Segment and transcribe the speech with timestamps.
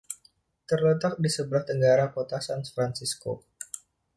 [0.69, 3.31] Terletak di sebelah tenggara Kota San Francisco.